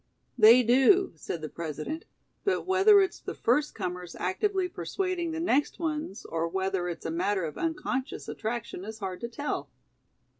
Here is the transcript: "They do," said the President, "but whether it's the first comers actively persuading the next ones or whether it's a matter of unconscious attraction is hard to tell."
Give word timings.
"They 0.35 0.63
do," 0.63 1.13
said 1.15 1.41
the 1.41 1.47
President, 1.47 2.05
"but 2.43 2.65
whether 2.65 3.01
it's 3.01 3.19
the 3.19 3.35
first 3.35 3.75
comers 3.75 4.15
actively 4.15 4.67
persuading 4.67 5.29
the 5.31 5.39
next 5.39 5.77
ones 5.77 6.25
or 6.25 6.47
whether 6.47 6.89
it's 6.89 7.05
a 7.05 7.11
matter 7.11 7.45
of 7.45 7.55
unconscious 7.55 8.27
attraction 8.27 8.83
is 8.83 8.97
hard 8.97 9.21
to 9.21 9.27
tell." 9.27 9.69